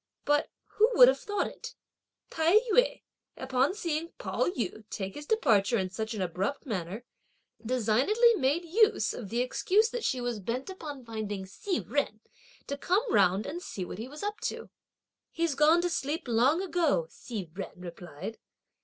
[0.25, 1.75] But, who would have thought it,
[2.31, 3.03] Tai yü,
[3.37, 7.05] upon seeing Pao yü take his departure in such an abrupt manner,
[7.63, 12.19] designedly made use of the excuse that she was bent upon finding Hsi Jen,
[12.65, 14.71] to come round and see what he was up to.
[15.29, 18.39] "He's gone to sleep long ago!" Hsi Jen replied.